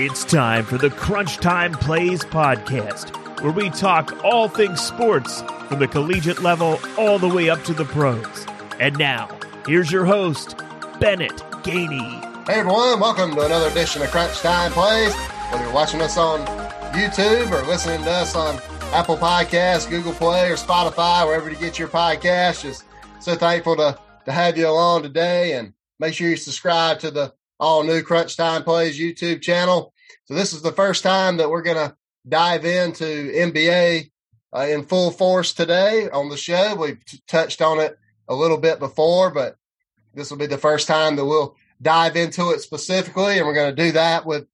[0.00, 3.10] It's time for the Crunch Time Plays podcast,
[3.42, 7.74] where we talk all things sports from the collegiate level all the way up to
[7.74, 8.46] the pros.
[8.78, 9.28] And now,
[9.66, 10.56] here's your host,
[11.00, 12.22] Bennett Gainey.
[12.46, 15.12] Hey everyone, welcome to another edition of Crunch Time Plays.
[15.50, 16.46] Whether you're watching us on
[16.92, 18.60] YouTube or listening to us on
[18.92, 22.84] Apple Podcasts, Google Play, or Spotify, wherever you get your podcast, just
[23.18, 25.54] so thankful to, to have you along today.
[25.54, 29.92] And make sure you subscribe to the all new Crunch Time Plays YouTube channel.
[30.26, 31.96] So this is the first time that we're going to
[32.28, 34.10] dive into NBA
[34.54, 36.74] uh, in full force today on the show.
[36.74, 37.98] We've t- touched on it
[38.28, 39.56] a little bit before, but
[40.14, 43.38] this will be the first time that we'll dive into it specifically.
[43.38, 44.46] And we're going to do that with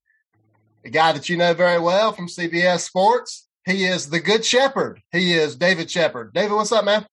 [0.85, 3.49] a guy that you know very well from CBS Sports.
[3.65, 5.01] He is the Good Shepherd.
[5.11, 6.35] He is David Shepherd.
[6.35, 7.07] David, what's up, man?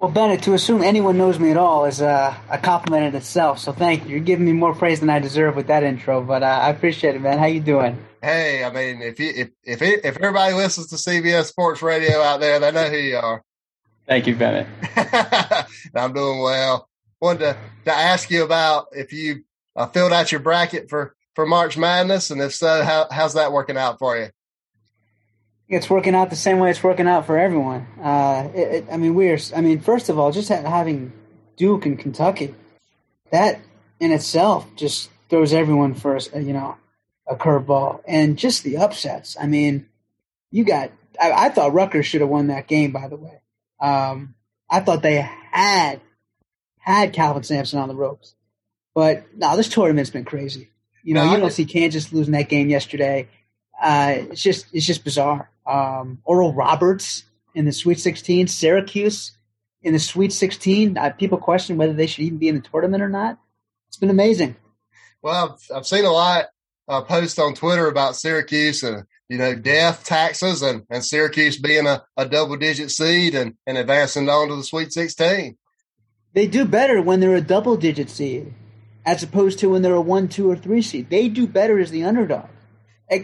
[0.00, 3.58] Well, Bennett, to assume anyone knows me at all is uh, a compliment in itself.
[3.58, 4.12] So thank you.
[4.12, 7.16] You're giving me more praise than I deserve with that intro, but uh, I appreciate
[7.16, 7.38] it, man.
[7.38, 8.02] How you doing?
[8.22, 12.18] Hey, I mean, if you, if if it, if everybody listens to CBS Sports Radio
[12.22, 13.44] out there, they know who you are.
[14.08, 14.66] Thank you, Bennett.
[15.94, 16.88] I'm doing well.
[17.20, 19.44] Wanted to, to ask you about if you
[19.76, 23.52] uh, filled out your bracket for for March Madness, and if so, how, how's that
[23.52, 24.30] working out for you?
[25.70, 27.86] It's working out the same way it's working out for everyone.
[28.02, 29.38] Uh, it, it, I mean, we're.
[29.54, 31.12] I mean, first of all, just having
[31.56, 32.56] Duke and Kentucky,
[33.30, 33.60] that
[34.00, 36.76] in itself just throws everyone for a, you know
[37.28, 39.36] a curveball, and just the upsets.
[39.40, 39.86] I mean,
[40.50, 40.90] you got.
[41.20, 42.90] I, I thought Rutgers should have won that game.
[42.90, 43.40] By the way,
[43.80, 44.34] um,
[44.68, 45.20] I thought they
[45.52, 46.00] had
[46.78, 48.34] had Kelvin Sampson on the ropes,
[48.92, 50.68] but no, this tournament's been crazy.
[51.04, 53.28] You know, no, you don't see Kansas losing that game yesterday.
[53.80, 55.48] Uh, it's just it's just bizarre.
[55.70, 59.32] Um, Oral Roberts in the Sweet 16, Syracuse
[59.82, 60.98] in the Sweet 16.
[60.98, 63.38] Uh, people question whether they should even be in the tournament or not.
[63.88, 64.56] It's been amazing.
[65.22, 66.46] Well, I've, I've seen a lot
[66.88, 71.86] uh, posts on Twitter about Syracuse and you know death taxes and, and Syracuse being
[71.86, 75.56] a, a double digit seed and, and advancing on to the Sweet 16.
[76.32, 78.54] They do better when they're a double digit seed
[79.04, 81.10] as opposed to when they're a one, two, or three seed.
[81.10, 82.48] They do better as the underdog,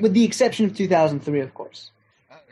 [0.00, 1.90] with the exception of 2003, of course.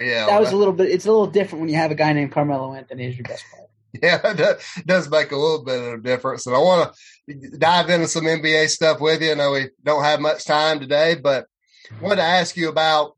[0.00, 0.90] Yeah, that was a little bit.
[0.90, 3.44] It's a little different when you have a guy named Carmelo Anthony as your best
[3.50, 3.60] player.
[4.02, 6.48] Yeah, that does make a little bit of a difference.
[6.48, 6.92] And I want
[7.28, 9.30] to dive into some NBA stuff with you.
[9.30, 11.46] I know we don't have much time today, but
[11.92, 13.16] I wanted to ask you about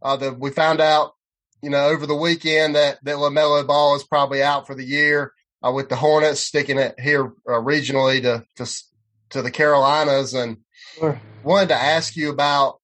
[0.00, 0.32] uh, the.
[0.32, 1.14] We found out,
[1.60, 5.32] you know, over the weekend that that LaMelo Ball is probably out for the year
[5.66, 8.82] uh, with the Hornets sticking it here uh, regionally to to
[9.30, 10.58] to the Carolinas, and
[10.98, 11.20] sure.
[11.42, 12.80] wanted to ask you about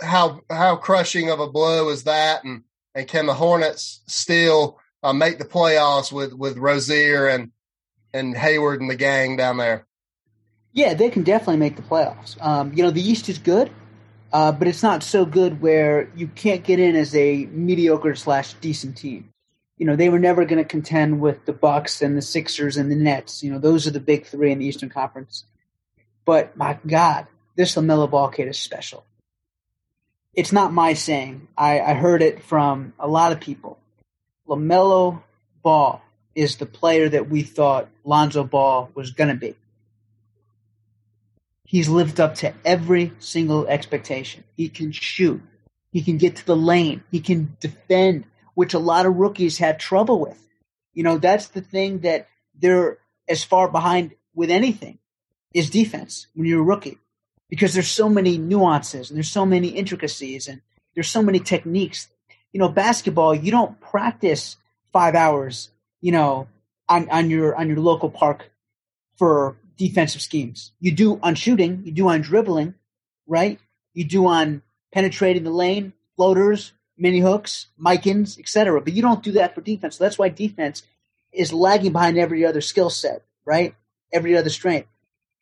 [0.00, 2.62] how how crushing of a blow is that, and
[2.94, 7.50] and can the Hornets still uh, make the playoffs with with Rozier and
[8.12, 9.86] and Hayward and the gang down there?
[10.72, 12.40] Yeah, they can definitely make the playoffs.
[12.44, 13.70] Um, you know, the East is good,
[14.32, 18.54] uh, but it's not so good where you can't get in as a mediocre slash
[18.54, 19.32] decent team.
[19.76, 22.90] You know, they were never going to contend with the Bucks and the Sixers and
[22.90, 23.42] the Nets.
[23.42, 25.44] You know, those are the big three in the Eastern Conference.
[26.24, 27.26] But my God,
[27.56, 29.04] this LaMelo Ball kid is special
[30.38, 31.48] it's not my saying.
[31.58, 33.76] I, I heard it from a lot of people.
[34.46, 35.20] LaMelo
[35.64, 36.00] Ball
[36.32, 39.56] is the player that we thought Lonzo Ball was going to be.
[41.64, 44.44] He's lived up to every single expectation.
[44.56, 45.42] He can shoot.
[45.90, 47.02] He can get to the lane.
[47.10, 50.40] He can defend, which a lot of rookies had trouble with.
[50.94, 52.98] You know, that's the thing that they're
[53.28, 55.00] as far behind with anything
[55.52, 56.98] is defense when you're a rookie
[57.48, 60.60] because there's so many nuances and there's so many intricacies and
[60.94, 62.08] there's so many techniques.
[62.52, 64.56] You know, basketball, you don't practice
[64.92, 65.70] five hours,
[66.00, 66.48] you know,
[66.88, 68.50] on, on your on your local park
[69.16, 70.72] for defensive schemes.
[70.80, 72.74] You do on shooting, you do on dribbling,
[73.26, 73.58] right?
[73.94, 78.80] You do on penetrating the lane, floaters, mini hooks, Mikans, etc.
[78.80, 79.96] But you don't do that for defense.
[79.96, 80.82] So that's why defense
[81.32, 83.74] is lagging behind every other skill set, right?
[84.12, 84.88] Every other strength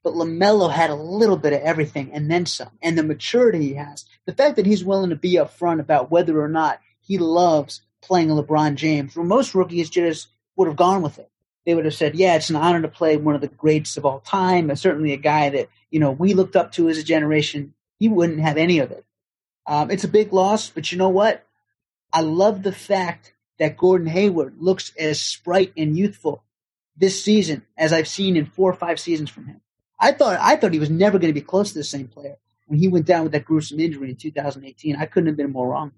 [0.06, 2.70] but LaMelo had a little bit of everything and then some.
[2.81, 6.41] And the maturity he has, the fact that he's willing to be upfront about whether
[6.41, 11.19] or not he loves playing LeBron James, where most rookies just would have gone with
[11.19, 11.29] it.
[11.64, 14.06] They would have said, yeah, it's an honor to play one of the greats of
[14.06, 17.03] all time, and certainly a guy that, you know, we looked up to as a
[17.03, 17.75] generation.
[17.99, 19.05] He wouldn't have any of it.
[19.67, 21.44] Um, it's a big loss, but you know what?
[22.12, 26.44] I love the fact that Gordon Hayward looks as sprite and youthful
[26.97, 29.62] this season as I've seen in four or five seasons from him.
[29.98, 32.37] I thought I thought he was never going to be close to the same player
[32.66, 34.96] when he went down with that gruesome injury in 2018.
[34.96, 35.93] I couldn't have been more wrong.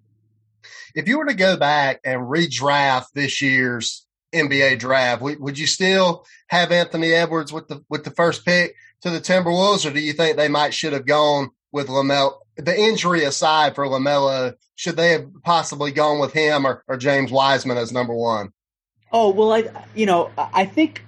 [0.95, 6.27] If you were to go back and redraft this year's NBA draft, would you still
[6.49, 10.13] have Anthony Edwards with the with the first pick to the Timberwolves, or do you
[10.13, 15.13] think they might should have gone with LaMelo the injury aside for LaMelo, should they
[15.13, 18.53] have possibly gone with him or, or James Wiseman as number one?
[19.13, 21.05] Oh well, I you know I think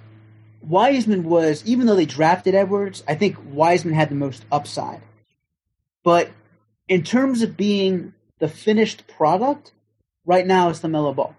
[0.61, 5.01] Wiseman was even though they drafted Edwards, I think Wiseman had the most upside.
[6.03, 6.29] But
[6.87, 9.71] in terms of being the finished product,
[10.25, 11.35] right now it's LaMelo Ball,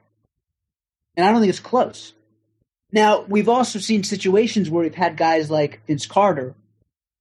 [1.16, 2.14] and I don't think it's close.
[2.92, 6.54] Now we've also seen situations where we've had guys like Vince Carter,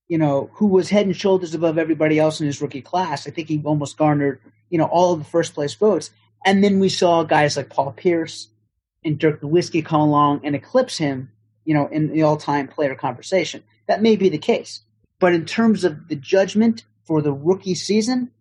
[0.08, 3.28] you know, who was head and shoulders above everybody else in his rookie class.
[3.28, 4.40] I think he almost garnered
[4.70, 6.12] you know all of the first place votes,
[6.46, 8.48] and then we saw guys like Paul Pierce
[9.04, 11.32] and Dirk Nowitzki come along and eclipse him,
[11.66, 13.64] you know, in the all-time player conversation.
[13.88, 14.82] That may be the case,
[15.20, 18.32] but in terms of the judgment for the rookie season,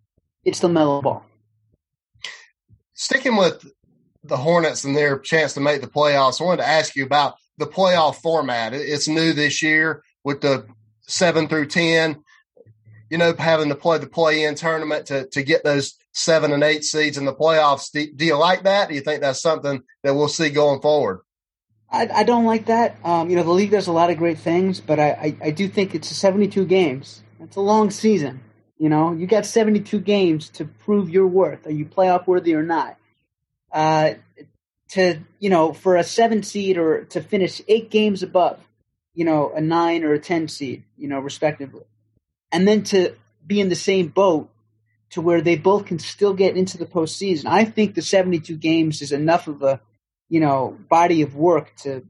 [0.43, 1.25] it's the LaMelo Ball.
[2.93, 3.65] Sticking with
[4.23, 7.35] the Hornets and their chance to make the playoffs, I wanted to ask you about
[7.57, 8.73] the playoff format.
[8.73, 10.67] It's new this year with the
[11.01, 12.23] seven through ten.
[13.09, 16.83] You know, having to play the play-in tournament to to get those seven and eight
[16.83, 17.91] seeds in the playoffs.
[17.91, 18.89] Do, do you like that?
[18.89, 21.21] Do you think that's something that we'll see going forward?
[21.91, 22.97] I, I don't like that.
[23.03, 25.51] Um, you know, the league does a lot of great things, but I, I, I
[25.51, 27.21] do think it's 72 games.
[27.39, 28.41] It's a long season.
[28.77, 31.67] You know, you got 72 games to prove your worth.
[31.67, 32.97] Are you playoff worthy or not?
[33.71, 34.13] Uh,
[34.89, 38.59] to, you know, for a seven seed or to finish eight games above,
[39.13, 41.83] you know, a nine or a 10 seed, you know, respectively.
[42.51, 43.15] And then to
[43.45, 44.49] be in the same boat
[45.11, 47.45] to where they both can still get into the postseason.
[47.45, 49.81] I think the 72 games is enough of a,
[50.31, 52.07] you know, body of work to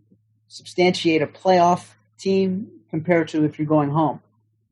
[0.48, 1.88] substantiate a playoff
[2.20, 4.22] team compared to if you're going home.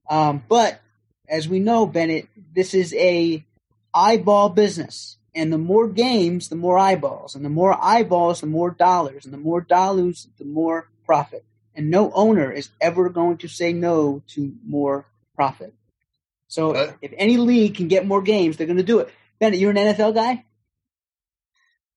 [0.07, 0.79] Um, but
[1.27, 3.43] as we know, Bennett, this is a
[3.91, 5.17] eyeball business.
[5.33, 7.33] And the more games, the more eyeballs.
[7.33, 9.25] And the more eyeballs, the more dollars.
[9.25, 11.43] And the more dollars, the more profit.
[11.73, 15.73] And no owner is ever going to say no to more profit.
[16.49, 19.09] So uh, if any league can get more games, they're going to do it.
[19.39, 20.45] Bennett, you're an NFL guy.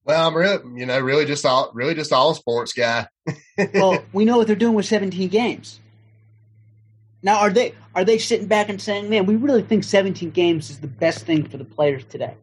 [0.05, 3.07] Well, I'm really, you know, really just all, really just all sports guy.
[3.75, 5.81] well, we know what they're doing with 17 games.
[7.23, 10.71] Now, are they are they sitting back and saying, "Man, we really think 17 games
[10.71, 12.35] is the best thing for the players today"?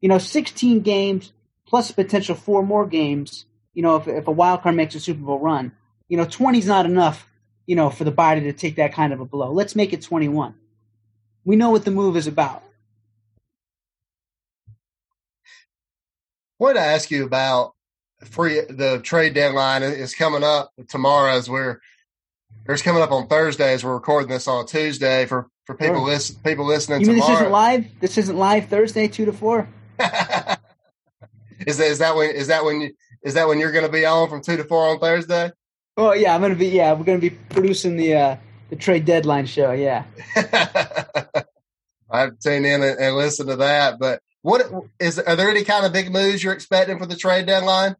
[0.00, 1.32] You know, 16 games
[1.66, 3.44] plus potential four more games.
[3.74, 5.70] You know, if if a wild card makes a Super Bowl run,
[6.08, 7.28] you know, 20 is not enough.
[7.66, 9.52] You know, for the body to take that kind of a blow.
[9.52, 10.54] Let's make it 21
[11.48, 12.62] we know what the move is about.
[14.68, 14.72] I
[16.58, 17.74] wanted to ask you about
[18.24, 21.80] free the trade deadline is coming up tomorrow as we're
[22.68, 26.06] it's coming up on Thursday as we're recording this on Tuesday for for people sure.
[26.06, 27.00] listen people listening.
[27.00, 27.32] You mean tomorrow.
[27.32, 28.00] this isn't live?
[28.00, 29.68] This isn't live Thursday two to four.
[31.66, 33.92] is that is that when is that when you, is that when you're going to
[33.92, 35.50] be on from two to four on Thursday?
[35.96, 38.36] Oh yeah, I'm going to be yeah we're going to be producing the uh,
[38.70, 39.72] the trade deadline show.
[39.72, 40.04] Yeah.
[42.10, 43.98] I've tuned in and, and, listen to that.
[43.98, 45.18] But what is?
[45.18, 47.96] Are there any kind of big moves you're expecting for the trade deadline?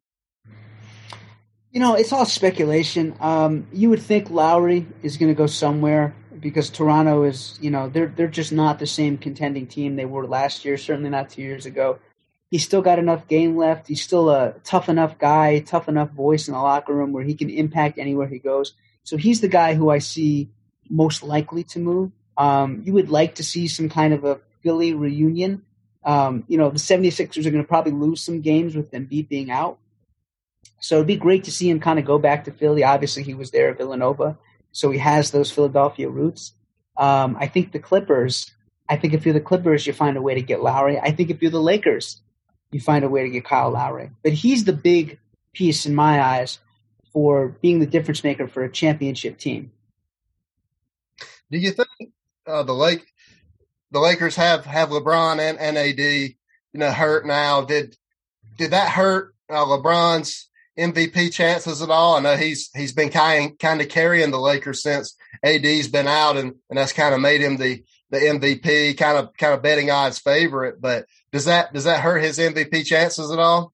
[1.70, 3.14] You know, it's all speculation.
[3.20, 7.88] Um, you would think Lowry is going to go somewhere because Toronto is, you know,
[7.88, 10.78] they're they're just not the same contending team they were last year.
[10.78, 11.98] Certainly not two years ago.
[12.50, 13.88] He's still got enough game left.
[13.88, 17.34] He's still a tough enough guy, tough enough voice in the locker room where he
[17.34, 18.72] can impact anywhere he goes.
[19.04, 20.48] So he's the guy who I see
[20.88, 22.12] most likely to move.
[22.38, 25.62] Um, you would like to see some kind of a Philly reunion.
[26.04, 29.50] Um, you know, the 76ers are going to probably lose some games with Embiid being
[29.50, 29.78] out.
[30.80, 32.84] So it'd be great to see him kind of go back to Philly.
[32.84, 34.38] Obviously, he was there at Villanova,
[34.72, 36.52] so he has those Philadelphia roots.
[36.96, 38.52] Um, I think the Clippers,
[38.88, 40.98] I think if you're the Clippers, you find a way to get Lowry.
[40.98, 42.20] I think if you're the Lakers,
[42.70, 44.10] you find a way to get Kyle Lowry.
[44.22, 45.18] But he's the big
[45.52, 46.58] piece in my eyes
[47.12, 49.72] for being the difference maker for a championship team.
[51.50, 52.12] Do you think
[52.46, 53.06] uh, the Lake
[53.90, 56.34] the Lakers have have LeBron and, and AD you
[56.74, 57.62] know hurt now?
[57.62, 57.96] Did
[58.56, 62.16] did that hurt uh, LeBron's MVP chances at all?
[62.16, 66.36] I know he's he's been kind kind of carrying the Lakers since AD's been out,
[66.36, 69.90] and and that's kind of made him the the MVP, kind of kind of betting
[69.90, 70.80] odds favorite.
[70.80, 73.72] But does that does that hurt his MVP chances at all?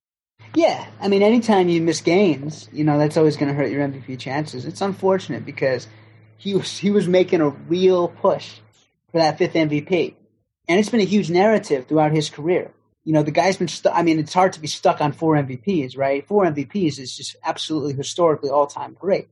[0.53, 3.85] Yeah, I mean, anytime you miss games, you know that's always going to hurt your
[3.85, 4.65] MVP chances.
[4.65, 5.87] It's unfortunate because
[6.37, 8.59] he was he was making a real push
[9.15, 10.13] for that fifth MVP,
[10.67, 12.73] and it's been a huge narrative throughout his career.
[13.05, 13.95] You know, the guy's been stuck.
[13.95, 16.27] I mean, it's hard to be stuck on four MVPs, right?
[16.27, 19.29] Four MVPs is just absolutely historically all time great,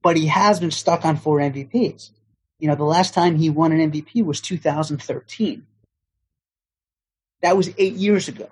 [0.00, 2.08] but he has been stuck on four MVPs.
[2.58, 5.66] You know, the last time he won an MVP was 2013.
[7.42, 8.48] That was eight years ago.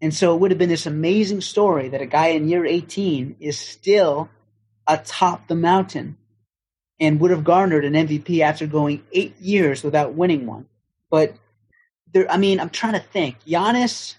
[0.00, 3.36] And so it would have been this amazing story that a guy in year 18
[3.40, 4.30] is still
[4.86, 6.16] atop the mountain
[7.00, 10.66] and would have garnered an MVP after going eight years without winning one.
[11.10, 11.34] But
[12.12, 12.30] there.
[12.30, 13.44] I mean, I'm trying to think.
[13.44, 14.16] Giannis,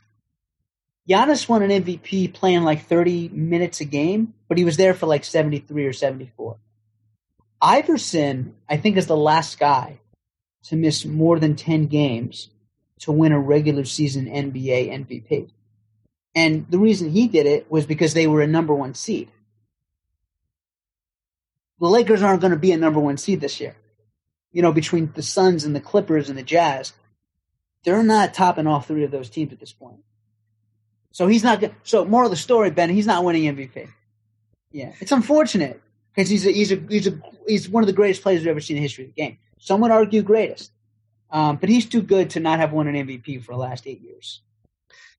[1.08, 5.06] Giannis won an MVP playing like 30 minutes a game, but he was there for
[5.06, 6.58] like 73 or 74.
[7.62, 10.00] Iverson, I think, is the last guy
[10.66, 12.50] to miss more than 10 games
[13.00, 15.50] to win a regular season NBA MVP.
[16.36, 19.30] And the reason he did it was because they were a number one seed.
[21.84, 23.76] The Lakers aren't going to be a number one seed this year.
[24.54, 26.94] You know, between the Suns and the Clippers and the Jazz,
[27.84, 30.00] they're not topping all three of those teams at this point.
[31.12, 31.62] So he's not.
[31.84, 33.90] So more of the story, Ben, he's not winning MVP.
[34.72, 35.82] Yeah, it's unfortunate
[36.16, 38.62] because he's a, he's a, he's a, he's one of the greatest players we've ever
[38.62, 39.38] seen in the history of the game.
[39.60, 40.72] Some would argue greatest,
[41.32, 44.00] um, but he's too good to not have won an MVP for the last eight
[44.00, 44.42] years.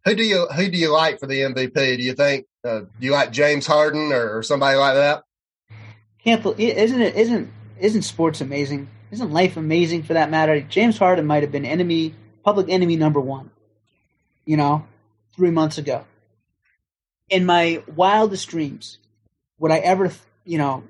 [0.06, 1.74] Who do you who do you like for the MVP?
[1.74, 5.24] Do you think uh, do you like James Harden or, or somebody like that?
[6.24, 8.88] Can't believe, isn't it isn't isn't sports amazing?
[9.10, 10.60] Isn't life amazing for that matter?
[10.60, 13.50] James Harden might have been enemy public enemy number one.
[14.46, 14.86] You know,
[15.36, 16.04] three months ago.
[17.28, 18.98] In my wildest dreams,
[19.58, 20.12] would I ever,
[20.44, 20.84] you know,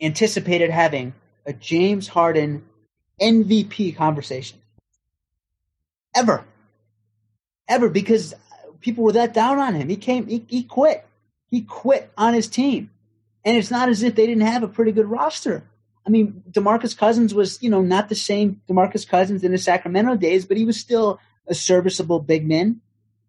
[0.00, 1.14] anticipated having
[1.44, 2.64] a James Harden
[3.20, 4.60] MVP conversation?
[6.14, 6.44] Ever.
[7.68, 8.34] Ever, because
[8.80, 9.88] people were that down on him.
[9.88, 11.04] He came, he, he quit.
[11.50, 12.90] He quit on his team.
[13.46, 15.62] And it's not as if they didn't have a pretty good roster.
[16.04, 20.16] I mean, DeMarcus Cousins was, you know, not the same DeMarcus Cousins in the Sacramento
[20.16, 22.80] days, but he was still a serviceable big man.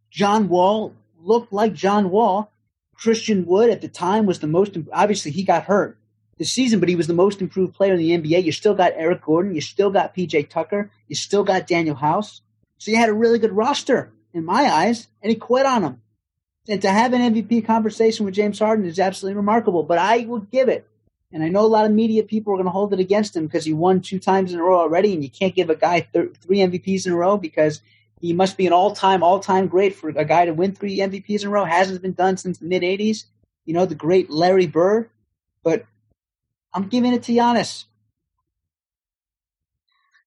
[0.09, 2.51] John Wall looked like John Wall.
[2.95, 5.99] Christian Wood at the time was the most, obviously he got hurt
[6.39, 8.43] this season, but he was the most improved player in the NBA.
[8.43, 9.53] You still got Eric Gordon.
[9.53, 10.89] You still got PJ Tucker.
[11.07, 12.41] You still got Danuel House.
[12.79, 16.01] So you had a really good roster in my eyes, and he quit on them.
[16.69, 20.51] And to have an MVP conversation with James Harden is absolutely remarkable, but I would
[20.51, 20.87] give it.
[21.31, 23.47] And I know a lot of media people are going to hold it against him
[23.47, 26.01] because he won two times in a row already, and you can't give a guy
[26.01, 27.81] th- three MVPs in a row because
[28.21, 31.47] he must be an all-time, all-time great for a guy to win three MVPs in
[31.47, 31.65] a row.
[31.65, 33.25] Hasn't been done since the mid '80s.
[33.65, 35.09] You know, the great Larry Bird.
[35.63, 35.85] But
[36.73, 37.85] I'm giving it to Giannis.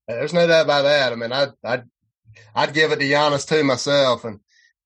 [0.06, 1.12] There's no doubt about that.
[1.12, 1.84] I mean, I'd, I'd,
[2.54, 4.24] I'd give it to Giannis too myself.
[4.24, 4.40] And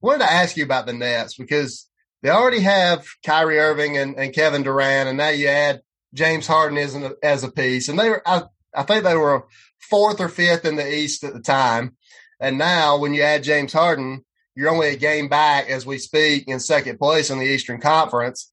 [0.05, 1.89] wanted to ask you about the Nets because
[2.23, 5.83] they already have Kyrie Irving and, and Kevin Durant, and now you add
[6.13, 7.89] James Harden as, as a piece.
[7.89, 8.45] And they were, I,
[8.75, 9.47] I think they were
[9.79, 11.97] fourth or fifth in the East at the time.
[12.41, 16.45] And now when you add James Harden, you're only a game back as we speak
[16.47, 18.51] in second place in the Eastern Conference.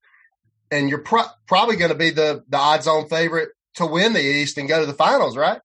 [0.72, 4.22] And you're pro- probably going to be the, the odds on favorite to win the
[4.22, 5.60] East and go to the finals, right?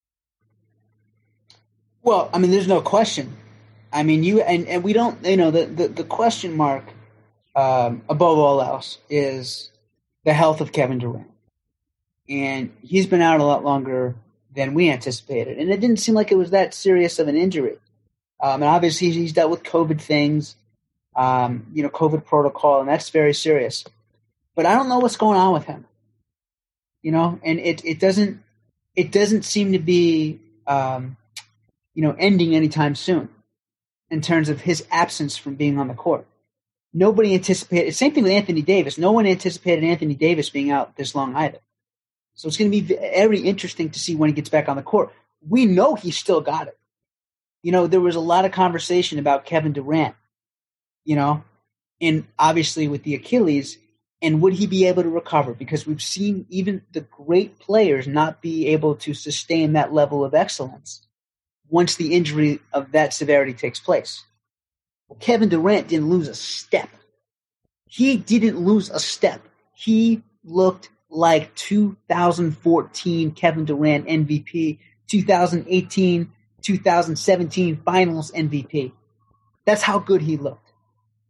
[2.03, 3.35] Well, I mean, there's no question.
[3.91, 6.83] I mean, you and, and we don't, you know, the, the, the question mark
[7.55, 9.71] um, above all else is
[10.25, 11.31] the health of Kevin Durant.
[12.29, 14.15] And he's been out a lot longer
[14.53, 15.57] than we anticipated.
[15.57, 17.77] And it didn't seem like it was that serious of an injury.
[18.41, 20.55] Um, and obviously, he's dealt with COVID things,
[21.15, 23.83] um, you know, COVID protocol, and that's very serious.
[24.55, 25.85] But I don't know what's going on with him.
[27.01, 28.43] You know, and it it doesn't
[28.95, 31.17] it doesn't seem to be um,
[31.95, 33.29] you know ending anytime soon
[34.09, 36.25] in terms of his absence from being on the court.
[36.93, 37.93] Nobody anticipated.
[37.93, 38.97] Same thing with Anthony Davis.
[38.97, 41.59] No one anticipated Anthony Davis being out this long either.
[42.33, 44.83] So it's going to be very interesting to see when he gets back on the
[44.83, 45.11] court.
[45.47, 46.77] We know he's still got it
[47.67, 50.15] you know, there was a lot of conversation about Kevin Durant,
[51.03, 51.43] you know,
[51.99, 53.77] and obviously with the Achilles,
[54.21, 55.53] and would he be able to recover?
[55.53, 60.33] Because we've seen even the great players not be able to sustain that level of
[60.33, 61.06] excellence
[61.69, 64.23] once the injury of that severity takes place.
[65.07, 66.89] Well, Kevin Durant didn't lose a step.
[67.87, 69.41] He didn't lose a step.
[69.73, 76.31] He looked like 2014 Kevin Durant MVP, 2018
[76.67, 78.91] 2017 Finals MVP.
[79.65, 80.73] That's how good he looked.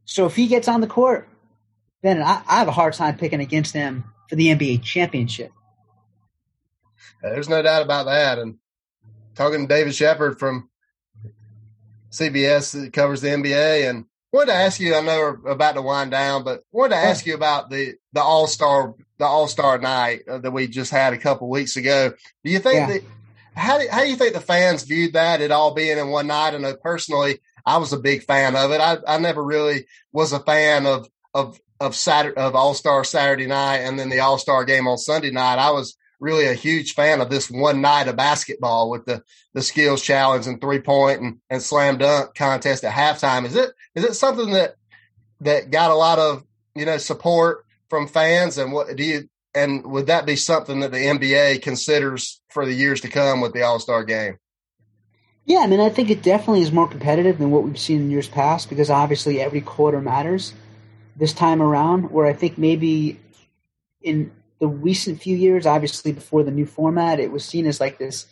[0.06, 1.30] So if he gets on the court,
[2.02, 5.52] then I, I have a hard time picking against him for the NBA championship.
[7.22, 8.40] There's no doubt about that.
[8.40, 8.58] And
[9.38, 10.70] talking to David Shepard from
[12.12, 14.96] CBS that covers the NBA, and wanted to ask you.
[14.96, 18.22] I know we're about to wind down, but wanted to ask you about the the
[18.22, 22.12] All Star the All Star night that we just had a couple weeks ago.
[22.44, 22.88] Do you think yeah.
[22.88, 23.04] that
[23.56, 25.42] how do, how do you think the fans viewed that?
[25.42, 26.54] It all being in one night.
[26.54, 28.80] And uh, personally, I was a big fan of it.
[28.80, 33.48] I, I never really was a fan of of of Saturday of All Star Saturday
[33.48, 35.60] night and then the All Star game on Sunday night.
[35.60, 39.62] I was really a huge fan of this one night of basketball with the the
[39.62, 43.46] skills challenge and three point and, and slam dunk contest at halftime.
[43.46, 44.76] Is it is it something that
[45.42, 46.44] that got a lot of
[46.76, 48.58] you know support from fans?
[48.58, 52.74] And what do you and would that be something that the NBA considers for the
[52.74, 54.38] years to come with the All Star game?
[55.46, 58.12] Yeah, I mean, I think it definitely is more competitive than what we've seen in
[58.12, 60.54] years past because obviously every quarter matters
[61.16, 62.12] this time around.
[62.12, 63.20] Where I think maybe
[64.02, 67.98] in the recent few years, obviously before the new format, it was seen as like
[67.98, 68.28] this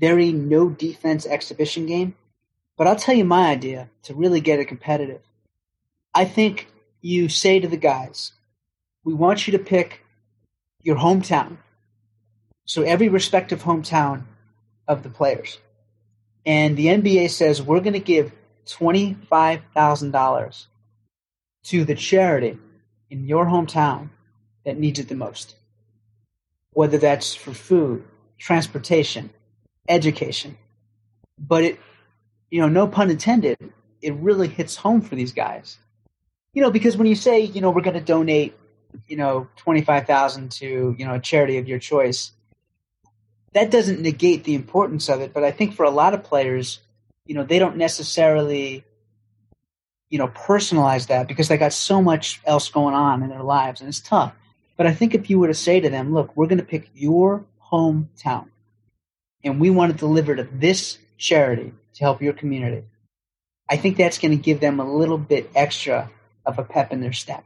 [0.00, 2.14] very no defense exhibition game.
[2.76, 5.22] But I'll tell you my idea to really get it competitive.
[6.14, 6.68] I think
[7.00, 8.32] you say to the guys,
[9.04, 10.04] we want you to pick
[10.82, 11.58] your hometown.
[12.64, 14.24] So every respective hometown
[14.86, 15.58] of the players
[16.48, 18.32] and the NBA says we're going to give
[18.66, 20.66] $25,000
[21.64, 22.58] to the charity
[23.10, 24.08] in your hometown
[24.64, 25.56] that needs it the most.
[26.78, 28.04] Whether that's for food,
[28.38, 29.30] transportation,
[29.88, 30.56] education.
[31.36, 31.80] But it,
[32.52, 33.58] you know, no pun intended,
[34.00, 35.78] it really hits home for these guys.
[36.52, 38.56] You know, because when you say, you know, we're going to donate,
[39.08, 42.30] you know, 25,000 to, you know, a charity of your choice,
[43.54, 46.78] that doesn't negate the importance of it, but I think for a lot of players,
[47.26, 48.84] you know, they don't necessarily,
[50.10, 53.80] you know, personalize that because they got so much else going on in their lives
[53.80, 54.32] and it's tough.
[54.78, 56.88] But I think if you were to say to them, look, we're going to pick
[56.94, 58.46] your hometown
[59.44, 62.84] and we want to deliver to this charity to help your community,
[63.68, 66.10] I think that's going to give them a little bit extra
[66.46, 67.44] of a pep in their step.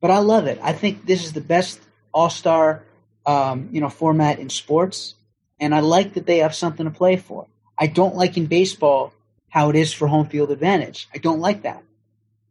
[0.00, 0.60] But I love it.
[0.62, 1.80] I think this is the best
[2.12, 2.82] all star
[3.24, 5.14] um, you know format in sports,
[5.60, 7.46] and I like that they have something to play for.
[7.78, 9.12] I don't like in baseball
[9.48, 11.08] how it is for home field advantage.
[11.14, 11.82] I don't like that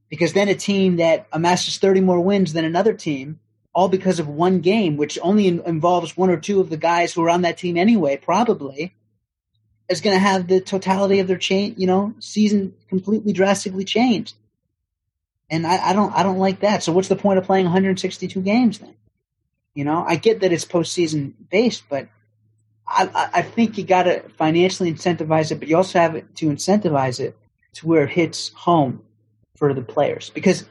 [0.10, 3.39] because then a team that amasses 30 more wins than another team,
[3.74, 7.13] all because of one game, which only in, involves one or two of the guys
[7.13, 8.94] who are on that team anyway, probably,
[9.90, 14.36] is going to have the totality of their chain, you know, season completely drastically changed.
[15.50, 16.84] And I, I don't, I don't like that.
[16.84, 18.96] So what's the point of playing 162 games then?
[19.74, 22.08] You know, I get that it's postseason based, but
[22.88, 27.20] I, I think you got to financially incentivize it, but you also have to incentivize
[27.20, 27.38] it
[27.75, 29.03] to where it hits home
[29.55, 30.66] for the players because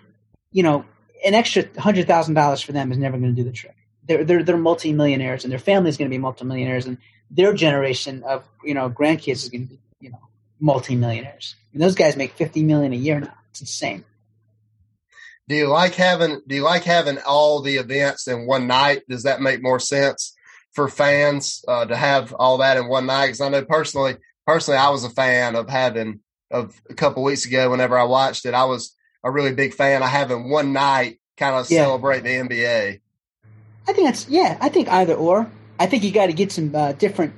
[0.52, 0.84] you know
[1.24, 3.76] an extra hundred thousand dollars for them is never going to do the trick.
[4.06, 6.98] They're they're they're multimillionaires and their family is going to be multimillionaires and
[7.30, 10.28] their generation of you know grandkids is going to be you know
[10.60, 11.56] multimillionaires.
[11.72, 13.34] And those guys make fifty million a year now.
[13.50, 14.04] It's insane
[15.50, 19.02] do you like having do you like having all the events in one night?
[19.08, 20.32] Does that make more sense
[20.74, 23.26] for fans uh, to have all that in one night?
[23.26, 24.14] Because I know personally,
[24.46, 26.20] personally, I was a fan of having
[26.52, 27.68] of a couple weeks ago.
[27.68, 31.54] Whenever I watched it, I was a really big fan of having one night kind
[31.54, 31.84] of yeah.
[31.84, 33.00] celebrate the NBA.
[33.88, 34.56] I think that's yeah.
[34.60, 35.50] I think either or.
[35.78, 37.32] I think you got to get some uh, different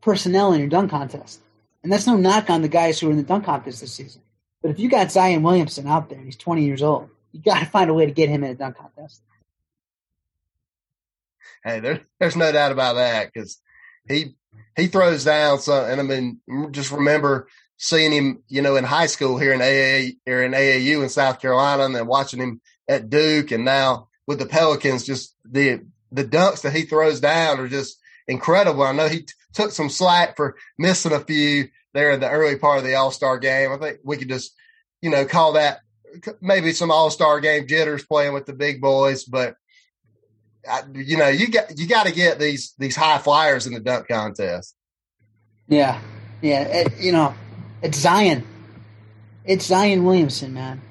[0.00, 1.40] personnel in your dunk contest,
[1.82, 4.22] and that's no knock on the guys who are in the dunk contest this season.
[4.62, 7.66] But if you got Zion Williamson out there, he's 20 years old, you got to
[7.66, 9.22] find a way to get him in a dunk contest.
[11.62, 13.60] Hey, there, there's no doubt about that because
[14.08, 14.34] he
[14.76, 15.84] he throws down some.
[15.84, 17.48] And I mean, just remember
[17.82, 21.40] seeing him, you know, in high school here in AA or in AAU in South
[21.40, 25.80] Carolina, and then watching him at Duke, and now with the Pelicans, just the
[26.12, 28.82] the dunks that he throws down are just incredible.
[28.82, 32.56] I know he t- took some slack for missing a few there in the early
[32.56, 33.72] part of the All Star game.
[33.72, 34.52] I think we could just,
[35.00, 35.80] you know, call that
[36.42, 39.56] maybe some All Star game jitters playing with the big boys, but
[40.70, 43.80] I, you know, you got you got to get these these high flyers in the
[43.80, 44.76] dunk contest.
[45.66, 45.98] Yeah,
[46.42, 47.34] yeah, it, you know,
[47.82, 48.46] it's Zion.
[49.44, 50.82] It's Zion Williamson, man.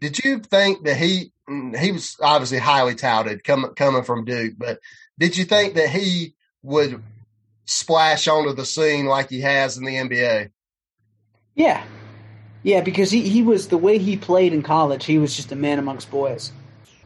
[0.00, 1.32] Did, you think that he
[1.78, 4.80] he was obviously highly touted coming coming from Duke, but
[5.18, 7.02] did you think that he would
[7.64, 10.50] splash onto the scene like he has in the NBA?
[11.54, 11.84] Yeah,
[12.62, 15.56] yeah, because he, he was the way he played in college, he was just a
[15.56, 16.50] man amongst boys.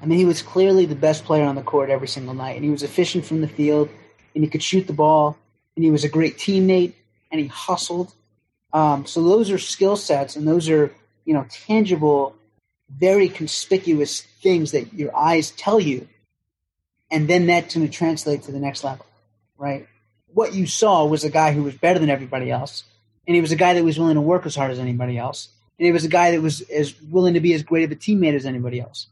[0.02, 2.64] I mean, he was clearly the best player on the court every single night, and
[2.64, 3.90] he was efficient from the field,
[4.34, 5.36] and he could shoot the ball,
[5.76, 6.94] and he was a great teammate,
[7.30, 8.12] and he hustled.
[8.72, 10.92] Um, so those are skill sets, and those are
[11.24, 12.36] you know tangible,
[12.88, 16.08] very conspicuous things that your eyes tell you,
[17.10, 19.06] and then that's going to translate to the next level,
[19.58, 19.86] right?
[20.32, 22.84] What you saw was a guy who was better than everybody else,
[23.26, 25.48] and he was a guy that was willing to work as hard as anybody else,
[25.78, 27.96] and he was a guy that was as willing to be as great of a
[27.96, 29.08] teammate as anybody else.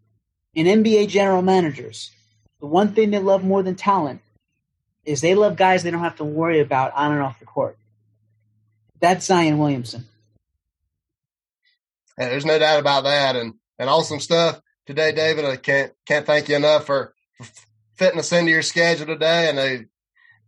[0.55, 2.11] In NBA general managers,
[2.61, 4.21] the one thing they love more than talent
[5.05, 7.79] is they love guys they don't have to worry about on and off the court.
[9.01, 10.07] That's Zion Williamson.
[12.17, 15.45] And there's no doubt about that, and and awesome stuff today, David.
[15.45, 17.47] I can't can't thank you enough for, for
[17.95, 19.49] fitting us into your schedule today.
[19.49, 19.85] I know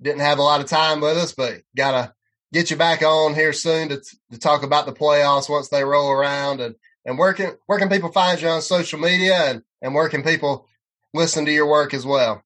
[0.02, 2.14] didn't have a lot of time with us, but gotta
[2.52, 6.10] get you back on here soon to, to talk about the playoffs once they roll
[6.10, 9.94] around and, and where can, where can people find you on social media and, and
[9.94, 10.66] where can people
[11.14, 12.42] listen to your work as well?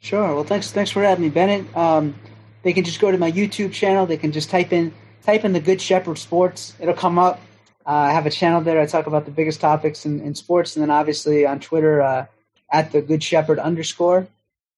[0.00, 0.34] Sure.
[0.34, 1.76] Well, thanks, thanks for having me, Bennett.
[1.76, 2.14] Um,
[2.62, 4.06] they can just go to my YouTube channel.
[4.06, 4.92] They can just type in
[5.24, 6.74] type in the Good Shepherd Sports.
[6.78, 7.40] It'll come up.
[7.86, 8.80] Uh, I have a channel there.
[8.80, 12.26] I talk about the biggest topics in, in sports, and then obviously on Twitter uh,
[12.72, 14.26] at the Good Shepherd underscore.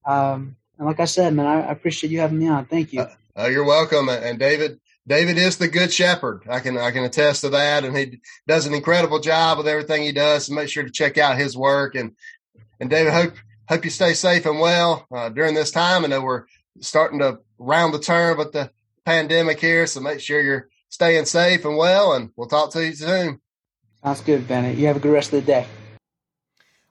[0.04, 2.66] Um, and like I said, man, I, I, appreciate you having me on.
[2.66, 3.06] Thank you.
[3.36, 4.08] Uh, you're welcome.
[4.08, 6.42] And David, David is the good shepherd.
[6.48, 10.02] I can I can attest to that, and he does an incredible job with everything
[10.02, 10.46] he does.
[10.46, 11.94] So make sure to check out his work.
[11.94, 12.12] And
[12.80, 13.34] and David, hope
[13.68, 16.04] hope you stay safe and well uh, during this time.
[16.04, 16.46] I know we're
[16.80, 18.70] starting to round the turn but the
[19.06, 22.12] pandemic here, so make sure you're staying safe and well.
[22.12, 23.40] And we'll talk to you soon.
[24.04, 24.76] Sounds good, Bennett.
[24.76, 25.66] You have a good rest of the day.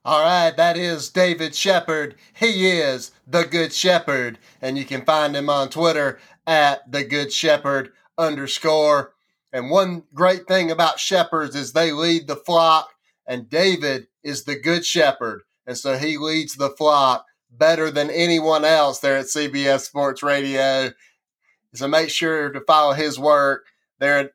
[0.04, 2.16] All right, that is David Shepard.
[2.34, 7.34] He is the Good Shepherd, and you can find him on Twitter at the Good
[7.34, 9.14] Shepherd underscore.
[9.52, 12.90] And one great thing about shepherds is they lead the flock,
[13.26, 18.64] and David is the Good Shepherd, and so he leads the flock better than anyone
[18.64, 20.92] else there at CBS Sports Radio.
[21.76, 23.66] So make sure to follow his work
[24.00, 24.32] there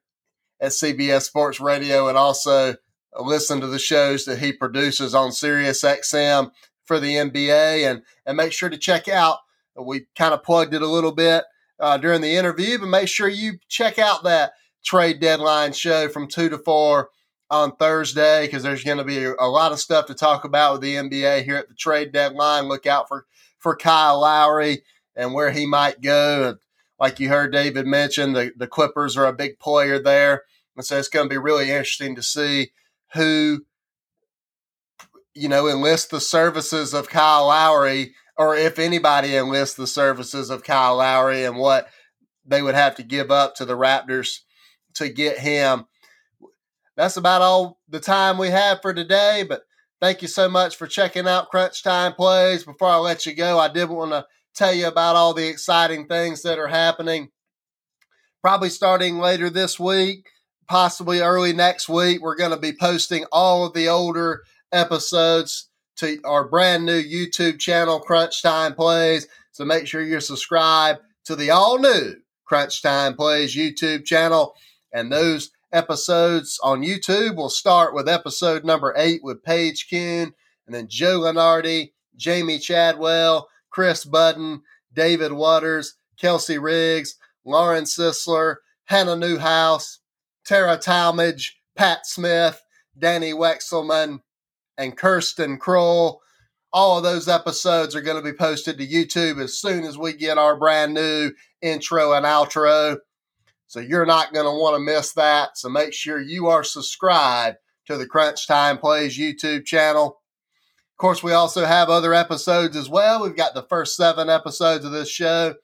[0.60, 2.76] at CBS Sports Radio, and also
[3.18, 6.52] listen to the shows that he produces on Sirius XM
[6.84, 9.38] for the NBA and, and make sure to check out.
[9.76, 11.44] We kind of plugged it a little bit
[11.78, 14.52] uh, during the interview, but make sure you check out that
[14.84, 17.08] trade deadline show from 2 to 4
[17.50, 20.80] on Thursday because there's going to be a lot of stuff to talk about with
[20.82, 22.68] the NBA here at the trade deadline.
[22.68, 23.26] Look out for,
[23.58, 24.82] for Kyle Lowry
[25.16, 26.56] and where he might go.
[27.00, 30.42] Like you heard David mention, the, the Clippers are a big player there.
[30.76, 32.72] And so it's going to be really interesting to see
[33.14, 33.64] who,
[35.34, 40.62] you know, enlists the services of Kyle Lowry, or if anybody enlists the services of
[40.62, 41.88] Kyle Lowry and what
[42.44, 44.40] they would have to give up to the Raptors
[44.94, 45.86] to get him.
[46.96, 49.62] That's about all the time we have for today, but
[50.00, 52.64] thank you so much for checking out Crunch Time Plays.
[52.64, 56.06] Before I let you go, I did want to tell you about all the exciting
[56.06, 57.28] things that are happening.
[58.42, 60.28] Probably starting later this week,
[60.68, 66.18] possibly early next week, we're going to be posting all of the older episodes to
[66.24, 69.28] our brand new YouTube channel, Crunch Time Plays.
[69.52, 72.14] So make sure you're subscribed to the all new
[72.46, 74.54] Crunch Time Plays YouTube channel.
[74.92, 80.32] And those episodes on YouTube will start with episode number eight with Paige Kuhn,
[80.66, 89.16] and then Joe Lunardi, Jamie Chadwell, Chris Budden, David Waters, Kelsey Riggs, Lauren Sisler, Hannah
[89.16, 90.00] Newhouse,
[90.44, 92.62] Tara Talmadge, Pat Smith,
[92.98, 94.20] Danny Wexelman,
[94.76, 96.20] and Kirsten Kroll.
[96.72, 100.12] All of those episodes are going to be posted to YouTube as soon as we
[100.12, 102.98] get our brand new intro and outro.
[103.66, 105.56] So you're not going to want to miss that.
[105.56, 110.19] So make sure you are subscribed to the Crunch Time Plays YouTube channel.
[111.00, 113.22] Of course, we also have other episodes as well.
[113.22, 115.54] We've got the first seven episodes of this show,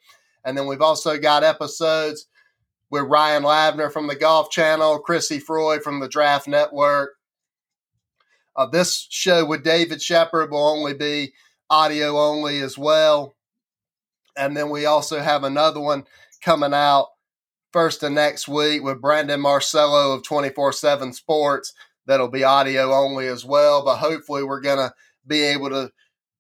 [0.43, 2.27] and then we've also got episodes
[2.89, 7.17] with Ryan Lavner from the Golf Channel, Chrissy Freud from the Draft Network.
[8.57, 11.35] Uh, this show with David Shepard will only be
[11.69, 13.37] audio only as well.
[14.39, 16.05] And then we also have another one
[16.41, 17.09] coming out
[17.75, 21.75] first of next week with Brandon Marcello of 24 7 Sports.
[22.07, 23.85] That'll be audio only as well.
[23.85, 24.95] But hopefully, we're going to
[25.27, 25.91] be able to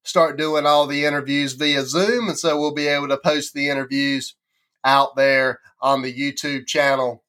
[0.04, 2.28] start doing all the interviews via Zoom.
[2.28, 4.34] And so we'll be able to post the interviews
[4.84, 7.24] out there on the YouTube channel.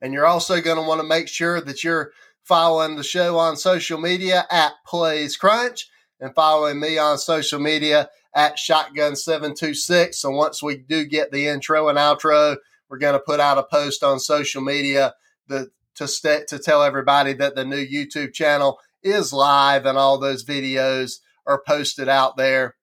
[0.00, 2.12] And you're also going to want to make sure that you're
[2.44, 5.88] following the show on social media at Plays Crunch
[6.20, 10.14] and following me on social media at Shotgun726.
[10.14, 12.56] So once we do get the intro and outro,
[12.88, 15.14] we're going to put out a post on social media
[15.48, 18.78] that, to, st- to tell everybody that the new YouTube channel
[19.10, 22.76] is live and all those videos are posted out there.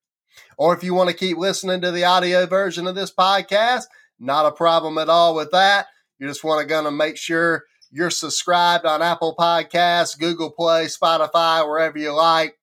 [0.58, 3.84] Or if you want to keep listening to the audio version of this podcast,
[4.20, 5.88] not a problem at all with that.
[6.20, 10.86] You just want to going to make sure you're subscribed on Apple Podcasts, Google Play,
[10.86, 12.58] Spotify, wherever you like.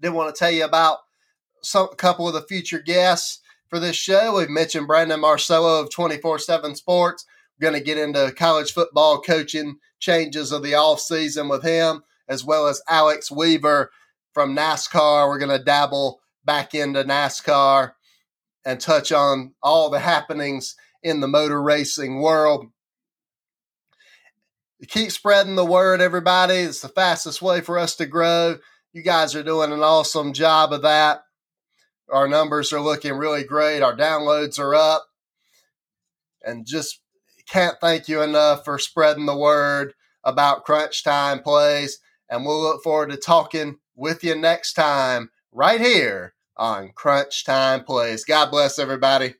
[0.00, 0.98] Did want to tell you about
[1.62, 4.36] some a couple of the future guests for this show.
[4.36, 7.24] We've mentioned Brandon Marcello of 24 7 Sports.
[7.58, 12.02] We're going to get into college football coaching changes of the off season with him,
[12.32, 13.90] as well as Alex Weaver
[14.32, 15.28] from NASCAR.
[15.28, 17.92] We're going to dabble back into NASCAR
[18.64, 22.66] and touch on all the happenings in the motor racing world.
[24.88, 26.54] Keep spreading the word, everybody.
[26.54, 28.58] It's the fastest way for us to grow.
[28.92, 31.22] You guys are doing an awesome job of that.
[32.10, 33.82] Our numbers are looking really great.
[33.82, 35.06] Our downloads are up.
[36.44, 37.00] And just
[37.48, 41.98] can't thank you enough for spreading the word about Crunch Time Plays.
[42.32, 47.84] And we'll look forward to talking with you next time right here on Crunch Time
[47.84, 48.24] Plays.
[48.24, 49.34] God bless everybody.